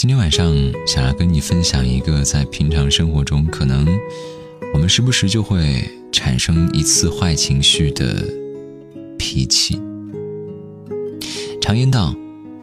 [0.00, 3.86] 今天晚上想要跟你分享一个在平常生活中，可能
[4.72, 8.24] 我们时不时就会产生一次坏情绪的
[9.18, 9.78] 脾气。
[11.60, 12.16] 常言道，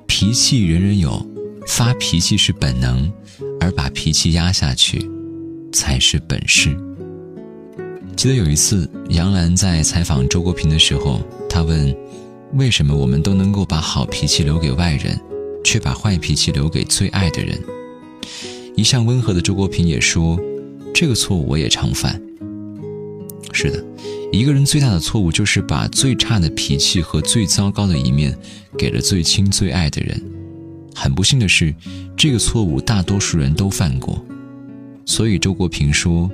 [0.07, 1.23] 脾气人人有，
[1.67, 3.13] 发脾气是本能，
[3.59, 5.07] 而把脾气压下去
[5.71, 6.75] 才是本事。
[8.15, 11.95] 记得有一次，杨澜在采访周国平的时候，他问
[12.57, 15.15] ：“为什么我们都能够把好脾气留给外人？”
[15.63, 17.59] 却把坏脾气留给最爱的人。
[18.75, 20.39] 一向温和的周国平也说
[20.93, 22.21] ：“这个错误我也常犯。”
[23.51, 23.83] 是的，
[24.31, 28.37] 一个人最大的错误就是把最差的脾气和最糟糕的一面
[28.77, 30.21] 给了最亲最爱的人。
[30.93, 31.73] 很不幸的是，
[32.15, 34.23] 这个错误大多数人都犯过。
[35.05, 36.29] 所以周国平说：“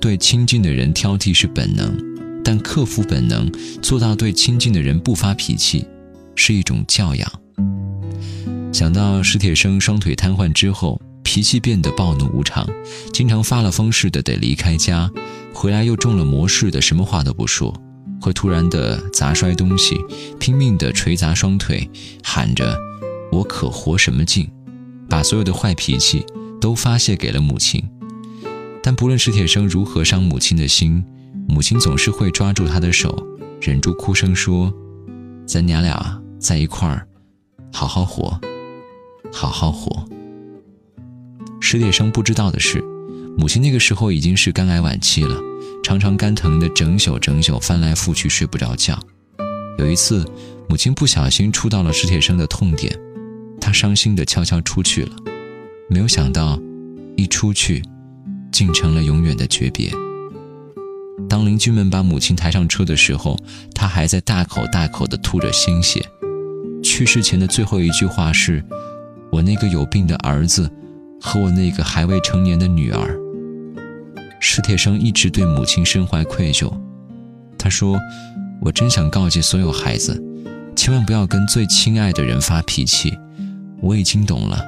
[0.00, 1.96] 对亲近的人挑剔是本能，
[2.42, 3.48] 但克服本能，
[3.80, 5.84] 做到对亲近的人不发脾气，
[6.34, 7.30] 是一种教养。”
[8.76, 12.68] 想到史铁生双腿瘫痪之后，脾气变得暴怒无常，
[13.10, 15.10] 经常发了疯似的得离开家，
[15.54, 17.74] 回来又中了魔似的，什么话都不说，
[18.20, 19.96] 会突然的砸摔东西，
[20.38, 21.88] 拼命的捶砸双腿，
[22.22, 22.76] 喊着
[23.32, 24.46] “我可活什么劲”，
[25.08, 26.22] 把所有的坏脾气
[26.60, 27.82] 都发泄给了母亲。
[28.82, 31.02] 但不论史铁生如何伤母亲的心，
[31.48, 33.26] 母亲总是会抓住他的手，
[33.58, 34.70] 忍住哭声说
[35.48, 37.08] ：“咱娘俩在一块儿，
[37.72, 38.38] 好好活。”
[39.32, 40.04] 好好活。
[41.60, 42.80] 史铁生不知道的是，
[43.36, 45.36] 母亲那个时候已经是肝癌晚期了，
[45.82, 48.98] 常常肝疼的整宿整宿翻来覆去睡不着觉。
[49.78, 50.24] 有一次，
[50.68, 52.96] 母亲不小心触到了史铁生的痛点，
[53.60, 55.16] 他伤心的悄悄出去了，
[55.90, 56.60] 没有想到，
[57.16, 57.82] 一出去，
[58.52, 59.90] 竟成了永远的诀别。
[61.28, 63.36] 当邻居们把母亲抬上车的时候，
[63.74, 66.00] 他还在大口大口的吐着鲜血。
[66.82, 68.64] 去世前的最后一句话是。
[69.30, 70.70] 我那个有病的儿子，
[71.20, 73.18] 和我那个还未成年的女儿。
[74.40, 76.72] 史铁生一直对母亲深怀愧疚。
[77.58, 77.98] 他说
[78.62, 80.22] ：“我真想告诫所有孩子，
[80.76, 83.16] 千万不要跟最亲爱的人发脾气。
[83.80, 84.62] 我已经懂了，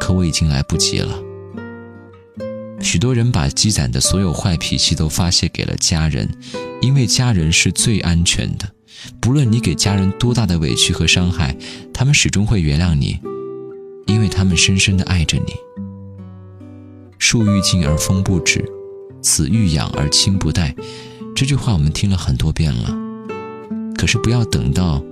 [0.00, 1.18] 可我已经来不及了。”
[2.80, 6.28] 许多人把积攒的所有坏脾气都发泄给了家人，
[6.80, 8.66] 因为家人是最安全的。
[9.20, 11.56] 不论你给家人多大的委屈和伤害，
[11.92, 13.18] 他们始终会原谅你。
[14.08, 15.52] 因为他们深深的爱着你。
[17.18, 18.64] 树欲静而风不止，
[19.22, 20.74] 子欲养而亲不待。
[21.36, 22.92] 这句话我们听了很多遍了，
[23.96, 25.04] 可是不要等到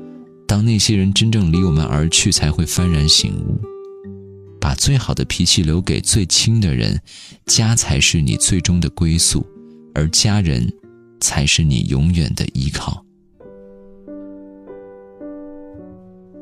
[0.48, 3.60] 当那些人真正离我们而去，才会幡然醒悟。
[4.60, 7.00] 把最好的脾气留给最亲的人，
[7.44, 9.46] 家才是你最终的归宿，
[9.94, 10.72] 而家人
[11.20, 13.05] 才是你永远的依靠。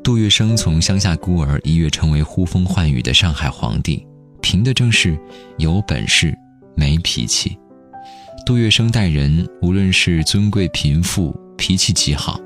[0.05, 4.05] 杜月笙从乡下孤儿一跃成为呼风唤雨的上海皇帝，
[4.39, 5.17] 凭的正是
[5.57, 6.31] 有本事
[6.75, 7.57] 没脾气。
[8.45, 12.39] 杜月笙待人无论是尊贵贫富，脾气极好。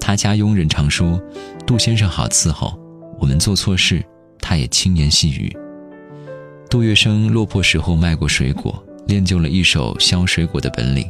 [0.00, 1.20] 他家佣人常说
[1.66, 2.80] ：“杜先生好伺候，
[3.20, 4.02] 我们做错事，
[4.40, 5.54] 他也轻言细语。”
[6.70, 11.06] 杜月笙落魄时候卖过水果，练就了一手削水果的本领，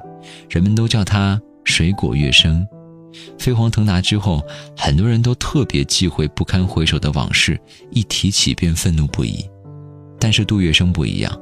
[0.51, 2.67] 人们都叫他“水果月笙”。
[3.39, 4.43] 飞黄腾达之后，
[4.77, 9.45] 很多人都特别忌讳不堪回首的往事，一提起便愤怒不已。
[10.19, 11.41] 但是杜月笙不一样，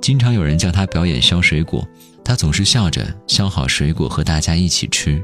[0.00, 1.86] 经常有人叫他表演削水果，
[2.24, 5.22] 他总是笑着削好水果和大家一起吃。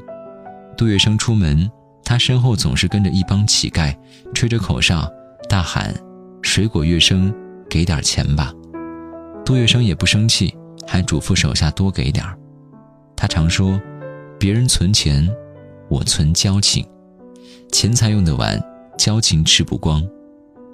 [0.76, 1.70] 杜月笙出门，
[2.04, 3.96] 他身后总是跟着一帮乞丐，
[4.34, 5.10] 吹着口哨，
[5.48, 5.94] 大喊
[6.42, 7.34] ：“水果月笙，
[7.68, 8.52] 给点钱吧！”
[9.44, 10.54] 杜月笙也不生气，
[10.86, 12.38] 还嘱咐手下多给点儿。
[13.16, 13.80] 他常说
[14.38, 15.28] ：“别人存钱。”
[15.88, 16.86] 我存交情，
[17.72, 18.62] 钱财用得完，
[18.98, 20.06] 交情吃不光。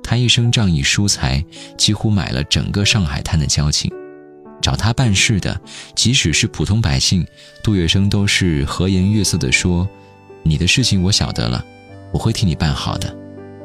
[0.02, 1.42] 他一生仗义疏财，
[1.78, 3.90] 几乎买了整个上海滩的交情。
[4.60, 5.60] 找他办事的，
[5.94, 7.24] 即使是普通百姓，
[7.62, 9.88] 杜月笙都是和颜悦色地说
[10.42, 11.64] ：“你的事情我晓得了，
[12.12, 13.14] 我会替你办好的。”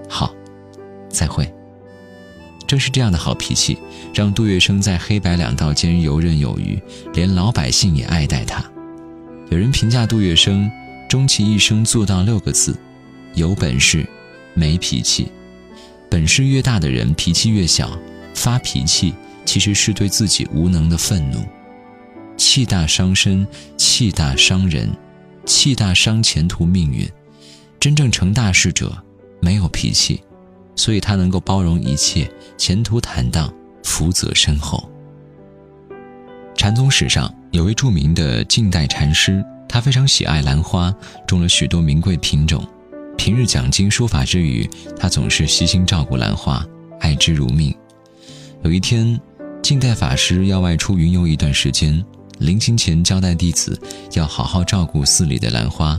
[0.07, 0.33] 好，
[1.09, 1.51] 再会。
[2.68, 3.77] 正是这样的好脾气，
[4.13, 6.79] 让杜月笙在黑白两道间游刃有余，
[7.13, 8.63] 连老百姓也爱戴他。
[9.50, 10.69] 有人评价杜月笙。
[11.09, 12.77] 终其一生做到六个字：
[13.33, 14.07] 有本事，
[14.53, 15.27] 没脾气。
[16.07, 17.97] 本事越大的人，脾气越小。
[18.35, 19.13] 发脾气
[19.44, 21.44] 其实是对自己无能的愤怒。
[22.38, 23.45] 气大伤身，
[23.75, 24.88] 气大伤人，
[25.45, 27.09] 气大伤前途命运。
[27.79, 28.95] 真正成大事者
[29.41, 30.21] 没有脾气，
[30.75, 33.51] 所以他能够包容一切，前途坦荡，
[33.83, 34.88] 福泽深厚。
[36.56, 39.44] 禅宗史上有位著名的近代禅师。
[39.79, 40.93] 他非常喜爱兰花，
[41.25, 42.67] 种了许多名贵品种。
[43.17, 46.61] 平日讲经说法之余，他总是悉心照顾兰花。
[46.99, 47.73] 爱之如命。
[48.61, 49.17] 有一天，
[49.63, 52.03] 近代法师要外出云游一段时间，
[52.39, 53.79] 临行前交代弟子
[54.15, 55.97] 要好好照顾寺里的兰花。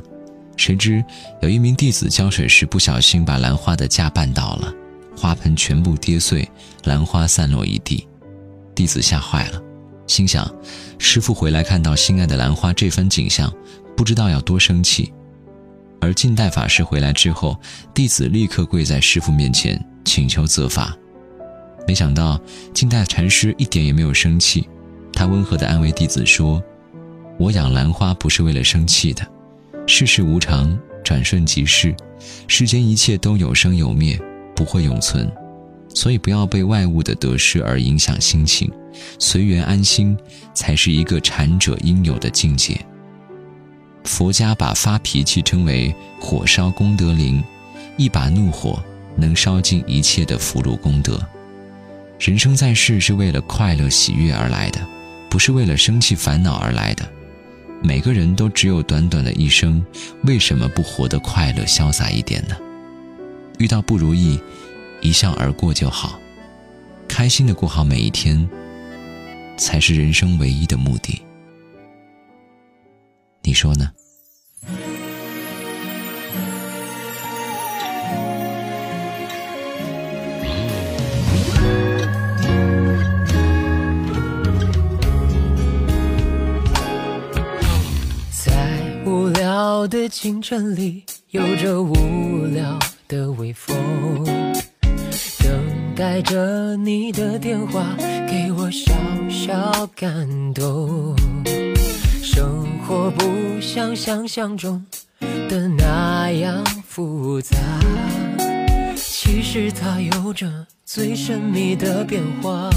[0.58, 1.02] 谁知
[1.40, 4.70] 有一名弟子浇水时不小心把兰花的架绊倒了，
[5.16, 6.46] 花盆全部跌碎，
[6.84, 8.06] 兰花散落一地。
[8.74, 9.58] 弟子吓坏了，
[10.10, 10.52] 心想：
[10.98, 13.50] 师傅回来看到心爱的兰花这番景象，
[13.96, 15.12] 不知道要多生气。
[16.00, 17.56] 而近代法师回来之后，
[17.94, 20.92] 弟子立刻跪在师傅面前请求责罚。
[21.86, 22.40] 没想到
[22.74, 24.68] 近代禅师一点也没有生气，
[25.12, 26.60] 他温和地安慰弟子说
[27.38, 29.24] ：“我养兰花不是为了生气的。”
[29.86, 31.94] 世事无常，转瞬即逝，
[32.48, 34.20] 世间一切都有生有灭，
[34.56, 35.30] 不会永存，
[35.94, 38.68] 所以不要被外物的得失而影响心情，
[39.18, 40.16] 随缘安心
[40.54, 42.78] 才是一个禅者应有的境界。
[44.04, 47.42] 佛家把发脾气称为火烧功德林，
[47.96, 48.82] 一把怒火
[49.16, 51.20] 能烧尽一切的福禄功德。
[52.18, 54.80] 人生在世是为了快乐喜悦而来的，
[55.28, 57.08] 不是为了生气烦恼而来的。
[57.82, 59.82] 每个人都只有短短的一生，
[60.24, 62.54] 为什么不活得快乐潇洒一点呢？
[63.58, 64.38] 遇到不如意，
[65.00, 66.18] 一笑而过就好，
[67.08, 68.48] 开心的过好每一天，
[69.56, 71.22] 才是人生唯一的目的。
[73.42, 73.90] 你说呢？
[88.30, 93.74] 在无聊的清晨里，有着无聊的微风，
[96.00, 97.94] 带着你的电话，
[98.26, 98.90] 给我小
[99.28, 101.14] 小感动。
[102.22, 104.82] 生活不像想象中
[105.50, 107.54] 的那样复杂，
[108.96, 112.70] 其实它有着最神秘的变化，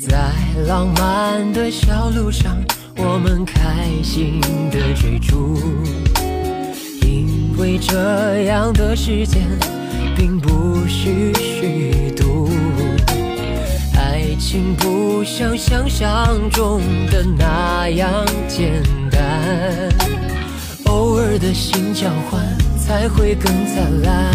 [0.00, 0.32] 在
[0.66, 2.56] 浪漫的小路上。
[2.96, 3.60] 我们开
[4.02, 4.40] 心
[4.70, 5.58] 的追逐，
[7.02, 9.42] 因为这样的时间
[10.22, 12.48] 并不是虚度。
[13.96, 16.80] 爱情不像想象中
[17.10, 18.80] 的那样简
[19.10, 19.18] 单，
[20.84, 22.40] 偶尔的心交换
[22.78, 24.30] 才会更灿烂。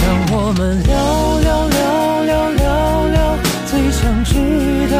[0.00, 3.36] 让我们聊聊聊聊聊聊
[3.66, 4.96] 最想知道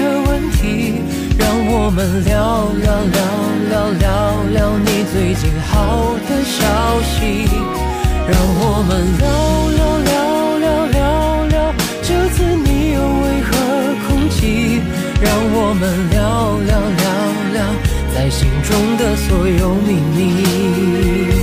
[0.00, 0.94] 的问题，
[1.38, 1.46] 让。
[1.70, 4.42] 我们聊聊聊聊聊聊
[5.34, 6.64] 最好的消
[7.02, 7.46] 息，
[8.26, 9.26] 让我们聊
[9.76, 13.48] 聊聊聊聊聊这次你又为何
[14.06, 14.80] 哭泣？
[15.20, 17.04] 让我们聊聊聊
[17.52, 17.56] 聊
[18.14, 21.37] 在心中的所有秘密。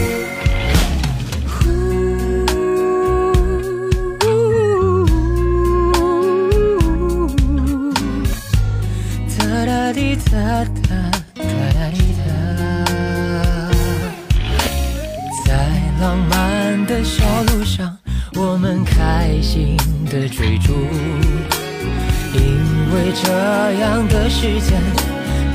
[23.24, 23.32] 这
[23.80, 24.82] 样的时间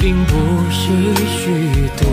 [0.00, 0.34] 并不
[0.70, 0.88] 是
[1.26, 2.06] 虚度。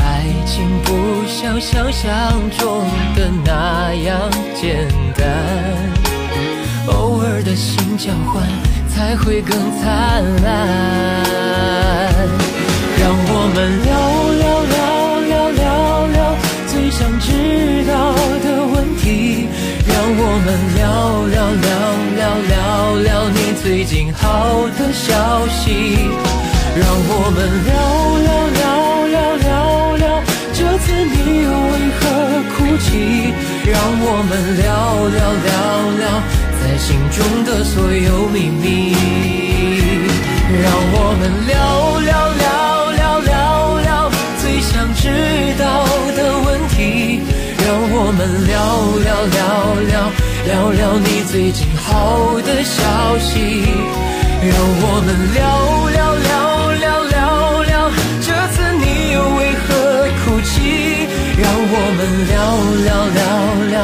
[0.00, 0.88] 爱情不
[1.26, 5.22] 像想象中的那样简单，
[6.86, 8.42] 偶尔的心交换
[8.88, 10.48] 才会更灿烂。
[12.98, 13.92] 让我们聊
[14.40, 14.76] 聊聊
[15.28, 15.62] 聊聊
[16.06, 16.18] 聊
[16.68, 17.28] 最想知
[17.86, 17.92] 道
[18.42, 19.04] 的问题。
[19.86, 20.82] 让我们聊
[21.26, 21.63] 聊聊
[24.34, 25.62] 好的消息。
[26.74, 27.38] 让我们
[27.70, 27.72] 聊
[28.26, 28.66] 聊聊
[29.06, 30.04] 聊聊聊
[30.52, 31.14] 这次你
[31.44, 32.02] 又为何
[32.50, 33.30] 哭泣？
[33.70, 34.66] 让我们聊
[35.06, 35.54] 聊聊
[36.02, 36.04] 聊
[36.58, 38.66] 在心中的所有秘密。
[40.50, 41.54] 让我们聊
[42.00, 42.10] 聊
[42.42, 43.32] 聊聊聊
[43.82, 44.10] 聊
[44.42, 45.06] 最想知
[45.62, 45.86] 道
[46.16, 47.22] 的问题。
[47.62, 48.58] 让我们聊
[48.98, 49.40] 聊聊
[49.86, 50.10] 聊
[50.44, 52.82] 聊聊你最近好的消
[53.20, 53.62] 息。
[54.46, 55.42] 让我们聊
[55.90, 57.72] 聊聊聊聊聊
[58.20, 59.64] 这次你又为何
[60.24, 61.08] 哭泣？
[61.40, 62.34] 让我们聊
[62.84, 63.20] 聊聊
[63.70, 63.74] 聊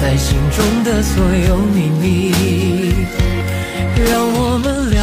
[0.00, 1.12] 在心中的所
[1.48, 2.32] 有秘密。
[4.06, 4.98] 让我们聊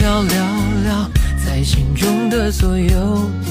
[0.00, 0.36] 聊聊
[0.84, 1.10] 聊
[1.44, 3.43] 在心中的所有秘密。